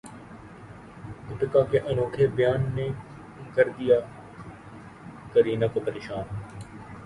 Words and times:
دیپیکا 1.27 1.61
کے 1.71 1.79
انوکھے 1.81 2.27
بیان 2.35 2.61
نے 2.75 2.87
کردیا 3.55 3.99
کرینہ 5.33 5.65
کو 5.73 5.79
پریشان 5.85 6.25